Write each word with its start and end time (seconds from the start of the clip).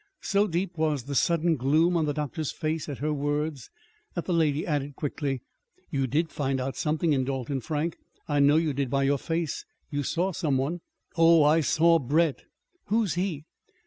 So 0.23 0.47
deep 0.47 0.79
was 0.79 1.03
the 1.03 1.13
sudden 1.13 1.57
gloom 1.57 1.95
on 1.95 2.05
the 2.05 2.13
doctor's 2.15 2.49
face 2.51 2.89
at 2.89 2.97
her 2.97 3.13
words 3.13 3.69
that 4.15 4.25
the 4.25 4.33
lady 4.33 4.65
added 4.65 4.95
quickly: 4.95 5.43
"You 5.91 6.07
did 6.07 6.31
find 6.31 6.59
out 6.59 6.75
something 6.75 7.13
in 7.13 7.23
Dalton, 7.23 7.61
Frank! 7.61 7.97
I 8.27 8.39
know 8.39 8.55
you 8.55 8.73
did 8.73 8.89
by 8.89 9.03
your 9.03 9.19
face. 9.19 9.63
You 9.91 10.01
saw 10.01 10.31
some 10.31 10.57
one." 10.57 10.81
"Oh, 11.17 11.43
I 11.43 11.59
saw 11.61 11.99
Brett." 11.99 12.41
"Who's 12.85 13.13
he?" 13.13 13.43